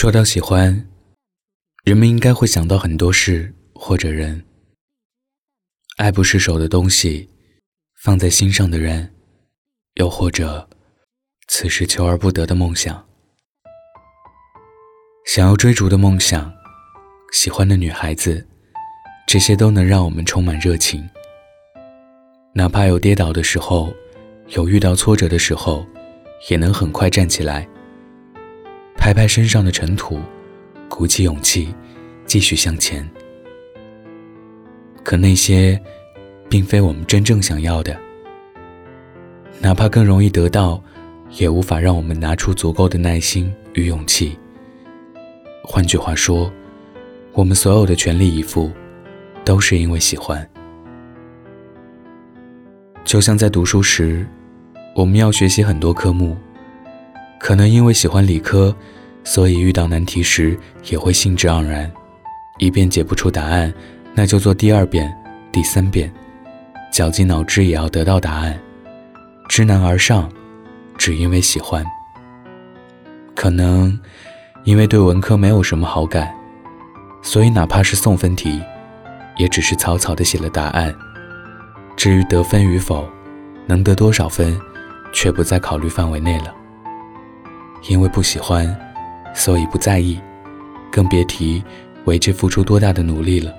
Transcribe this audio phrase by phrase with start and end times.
[0.00, 0.88] 说到喜欢，
[1.82, 4.44] 人们应该会想到很多事或者人。
[5.96, 7.28] 爱不释手的东西，
[8.00, 9.12] 放在心上的人，
[9.94, 10.70] 又或者
[11.48, 13.04] 此时求而不得的梦想。
[15.26, 16.54] 想要追逐的梦想，
[17.32, 18.46] 喜欢的女孩子，
[19.26, 21.10] 这些都能让我们充满热情。
[22.54, 23.92] 哪怕有跌倒的时候，
[24.50, 25.84] 有遇到挫折的时候，
[26.48, 27.68] 也能很快站起来。
[28.98, 30.20] 拍拍身上的尘土，
[30.88, 31.74] 鼓起勇气，
[32.26, 33.08] 继续向前。
[35.02, 35.80] 可那些，
[36.48, 37.96] 并非我们真正想要的。
[39.60, 40.82] 哪怕更容易得到，
[41.30, 44.36] 也无法让我们拿出足够的耐心与勇气。
[45.62, 46.52] 换句话说，
[47.32, 48.70] 我们所有的全力以赴，
[49.44, 50.46] 都是因为喜欢。
[53.04, 54.26] 就像在读书时，
[54.94, 56.36] 我们要学习很多科目。
[57.40, 58.74] 可能因为喜欢理科，
[59.28, 61.90] 所以遇到难题时也会兴致盎然。
[62.56, 63.70] 一遍解不出答案，
[64.14, 65.14] 那就做第二遍、
[65.52, 66.10] 第三遍，
[66.90, 68.58] 绞尽脑汁也要得到答案。
[69.46, 70.32] 知难而上，
[70.96, 71.84] 只因为喜欢。
[73.34, 74.00] 可能
[74.64, 76.34] 因为对文科没有什么好感，
[77.20, 78.58] 所以哪怕是送分题，
[79.36, 80.92] 也只是草草的写了答案。
[81.98, 83.06] 至于得分与否，
[83.66, 84.58] 能得多少分，
[85.12, 86.54] 却不在考虑范围内了。
[87.90, 88.66] 因为不喜欢，
[89.34, 90.20] 所以不在意，
[90.90, 91.62] 更别提
[92.04, 93.52] 为之付出多大的努力了。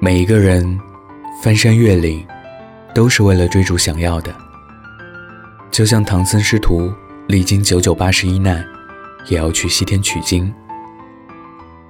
[0.00, 0.78] 每一个人
[1.42, 2.26] 翻山越岭，
[2.94, 4.34] 都是为了追逐想要的。
[5.70, 6.92] 就像唐僧师徒
[7.28, 8.64] 历经九九八十一难，
[9.28, 10.52] 也要去西天取经。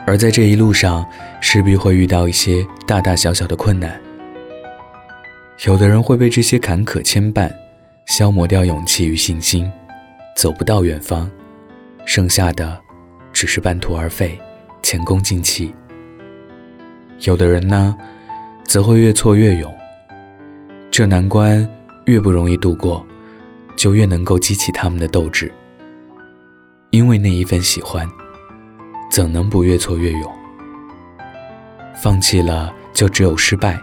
[0.07, 1.07] 而在这一路上，
[1.41, 4.01] 势必会遇到一些大大小小的困难。
[5.65, 7.51] 有的人会被这些坎坷牵绊，
[8.07, 9.71] 消磨掉勇气与信心。
[10.35, 11.31] 走不到远方，
[12.05, 12.81] 剩下的
[13.33, 14.39] 只是半途而废，
[14.83, 15.75] 前功尽弃。
[17.21, 17.97] 有的人呢，
[18.65, 19.73] 则会越挫越勇，
[20.91, 21.67] 这难关
[22.07, 23.07] 越不容易度过，
[23.77, 25.51] 就越能够激起他们的斗志。
[26.91, 28.09] 因为那一份喜欢，
[29.11, 30.33] 怎能不越挫越勇？
[32.03, 33.79] 放弃了就只有失败，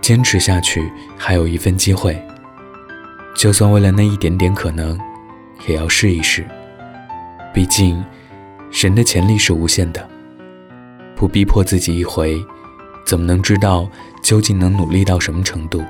[0.00, 2.20] 坚持下去还有一份机会。
[3.34, 4.98] 就算为了那一点点可能。
[5.68, 6.44] 也要试一试，
[7.52, 8.02] 毕竟
[8.70, 10.08] 人的潜力是无限的。
[11.14, 12.42] 不逼迫自己一回，
[13.04, 13.86] 怎么能知道
[14.22, 15.82] 究竟能努力到什么程度？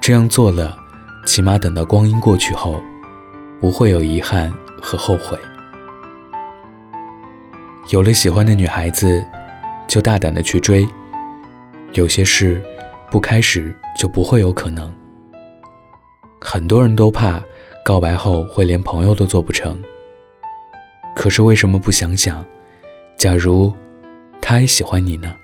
[0.00, 0.76] 这样做了，
[1.24, 2.82] 起码等到光阴过去后，
[3.60, 5.38] 不会有遗憾和后悔。
[7.90, 9.24] 有了喜欢的女孩子，
[9.86, 10.86] 就大胆的去追。
[11.92, 12.60] 有些事
[13.10, 14.92] 不开始就不会有可能。
[16.40, 17.40] 很多人都怕。
[17.84, 19.80] 告白后会连朋友都做不成。
[21.16, 22.44] 可是为什么不想想，
[23.16, 23.72] 假如
[24.40, 25.34] 他也喜欢你呢？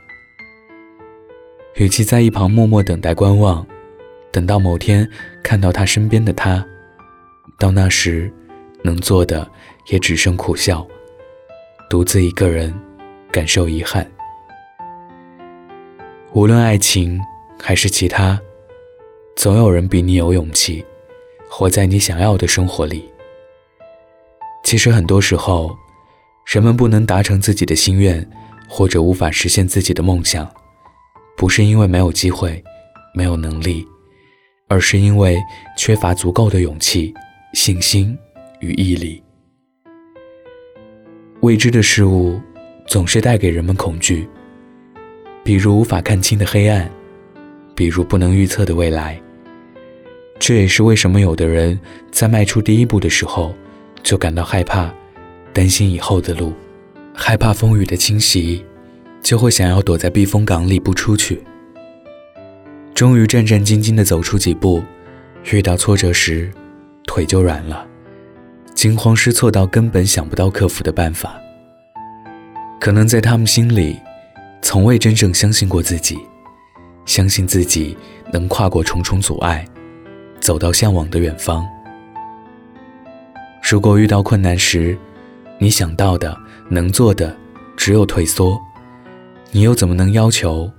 [1.77, 3.67] 与其在一旁默默等待观望，
[4.31, 5.09] 等到某天
[5.43, 6.65] 看到他身边的他，
[7.59, 8.31] 到那时
[8.85, 9.51] 能做的
[9.89, 10.87] 也只剩苦笑，
[11.89, 12.73] 独自一个人
[13.33, 14.07] 感受遗憾。
[16.35, 17.19] 无论爱情
[17.59, 18.39] 还是其他，
[19.37, 20.85] 总有人比你有勇气。
[21.49, 23.12] 活在你想要的生活里。
[24.73, 25.77] 其实很多时候，
[26.47, 28.27] 人们不能达成自己的心愿，
[28.67, 30.51] 或者无法实现自己的梦想，
[31.37, 32.65] 不是因为没有机会、
[33.13, 33.87] 没有能力，
[34.69, 35.39] 而是因为
[35.77, 37.13] 缺乏足够的勇气、
[37.53, 38.17] 信心
[38.61, 39.23] 与毅力。
[41.43, 42.41] 未知的事物
[42.87, 44.27] 总是带给人们恐惧，
[45.45, 46.91] 比如无法看清的黑暗，
[47.75, 49.21] 比如不能预测的未来。
[50.39, 51.79] 这也是为什么有的人
[52.11, 53.55] 在迈出第一步的时候
[54.03, 54.93] 就感到害怕，
[55.53, 56.53] 担心以后的路，
[57.15, 58.65] 害怕风雨的侵袭，
[59.23, 61.43] 就会想要躲在避风港里不出去。
[62.95, 64.83] 终于战战兢兢地走出几步，
[65.51, 66.51] 遇到挫折时，
[67.07, 67.87] 腿就软了，
[68.75, 71.41] 惊慌失措到根本想不到克服的办法。
[72.81, 73.99] 可能在他们心里，
[74.61, 76.19] 从未真正相信过自己，
[77.07, 77.97] 相信自己
[78.33, 79.65] 能跨过重重阻碍。
[80.41, 81.65] 走到向往的远方。
[83.73, 84.95] 如果遇到困难时，
[85.57, 86.39] 你想到的、
[86.69, 87.35] 能做的
[87.75, 88.61] 只有退缩，
[89.51, 90.71] 你又怎么能要求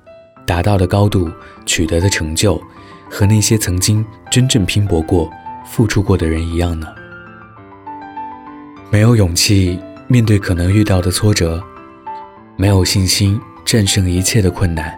[0.46, 1.28] 达到的高度、
[1.66, 2.62] 取得的成就
[3.10, 5.28] 和那些曾经真正拼搏过、
[5.66, 6.86] 付出过的人一样呢？
[8.92, 11.60] 没有勇气面对可能遇到的挫折，
[12.56, 14.94] 没有信心战胜一切的困难，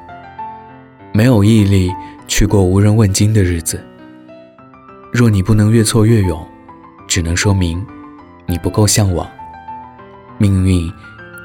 [1.13, 1.93] 没有毅力
[2.27, 3.81] 去过无人问津的日子。
[5.13, 6.45] 若你不能越挫越勇，
[7.15, 7.81] 只能说明
[8.45, 9.25] 你不够向往，
[10.37, 10.91] 命运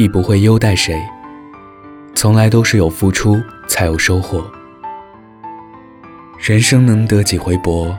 [0.01, 1.01] 亦不会优待谁。
[2.13, 4.45] 从来都是有付出才有收获。
[6.41, 7.97] 人生能得几回搏，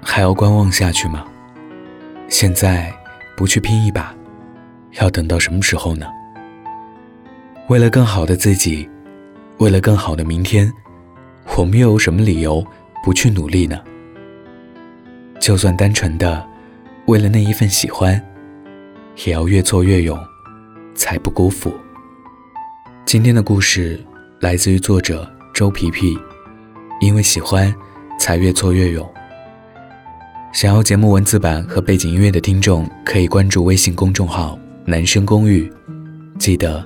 [0.00, 1.24] 还要观望下去吗？
[2.28, 2.94] 现在
[3.36, 4.14] 不去拼一把，
[5.00, 6.06] 要等到什么时候呢？
[7.66, 8.88] 为了更好的自己，
[9.58, 10.72] 为了更好的明天，
[11.56, 12.64] 我们又有什么理由
[13.02, 13.80] 不去努力呢？
[15.40, 16.51] 就算单纯的
[17.12, 18.18] 为了那一份喜欢，
[19.26, 20.18] 也要越挫越勇，
[20.94, 21.70] 才不辜负。
[23.04, 24.02] 今天的故事
[24.40, 26.16] 来自于作者周皮皮，
[27.02, 27.70] 因为喜欢，
[28.18, 29.06] 才越挫越勇。
[30.54, 35.70] 想要节目文字版和背景音乐的听众，可以关注微信公众号“男生公寓”，
[36.40, 36.82] 记得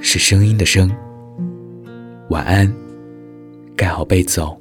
[0.00, 0.90] 是声音的声。
[2.30, 2.74] 晚安，
[3.76, 4.58] 盖好被子哦。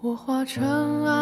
[0.00, 0.62] 我化尘
[1.04, 1.21] 埃，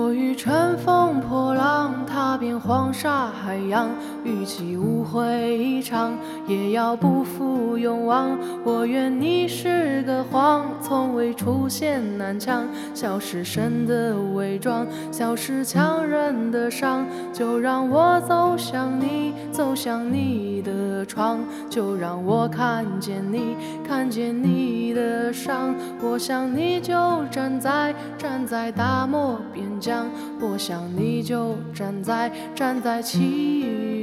[0.00, 3.90] 我欲乘风破浪，踏遍黄沙海洋，
[4.22, 6.16] 与其误会一场，
[6.46, 8.38] 也要不负勇往。
[8.62, 12.64] 我愿你是个谎，从未出现南墙，
[12.94, 17.04] 笑是神的伪装，笑是强忍的伤。
[17.32, 21.38] 就让我走向你，走向你的的窗，
[21.70, 23.56] 就让我看见你，
[23.86, 25.72] 看见你的伤。
[26.02, 29.68] 我想你就站在，站在大漠边。
[29.78, 30.08] 疆，
[30.40, 33.60] 我想你就站在站在七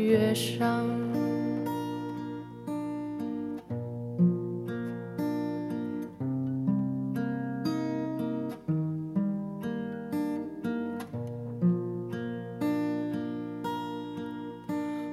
[0.08, 0.86] 月上。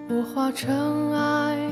[0.08, 1.71] 我化尘埃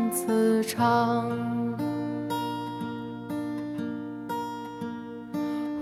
[0.11, 1.31] 磁场。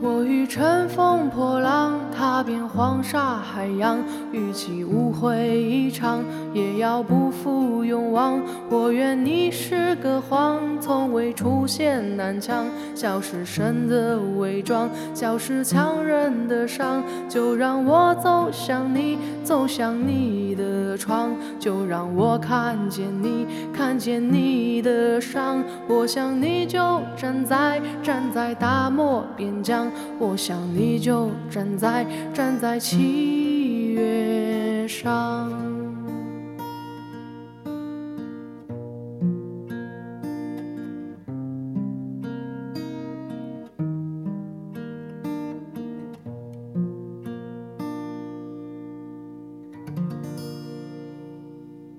[0.01, 3.99] 我欲乘风破浪，踏遍黄沙海洋，
[4.31, 6.23] 与其误会一场，
[6.53, 8.39] 也要不负勇往。
[8.69, 12.65] 我愿你是个谎，从未出现南墙，
[12.95, 17.03] 笑是神的伪装，笑是强忍的伤。
[17.27, 25.63] 就让我走向你，走向你的的窗，就让我看见你，看见你的伤。
[25.87, 29.91] 我想你就站在，站在大漠边疆。
[30.17, 32.03] 我想你就站在
[32.33, 35.68] 站在七月上。